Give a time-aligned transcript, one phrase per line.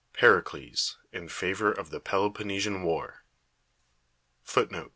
[0.13, 3.23] PERICLES IN FAVOR OF THE PELOPONNESIAN WAR
[4.45, 4.81] ^ (4;« B.